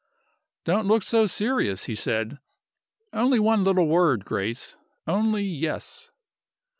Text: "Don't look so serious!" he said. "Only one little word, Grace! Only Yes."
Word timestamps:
"Don't 0.65 0.87
look 0.87 1.03
so 1.03 1.27
serious!" 1.27 1.83
he 1.83 1.93
said. 1.93 2.39
"Only 3.13 3.37
one 3.37 3.63
little 3.63 3.85
word, 3.87 4.25
Grace! 4.25 4.75
Only 5.05 5.43
Yes." 5.43 6.09